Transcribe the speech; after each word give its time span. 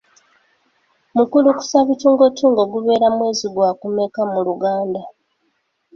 Mukulukusabitungotungo 1.15 2.61
gubeera 2.73 3.07
mwezi 3.15 3.45
gwakumeka 3.53 4.21
mu 4.31 4.39
Luganda?. 4.47 5.01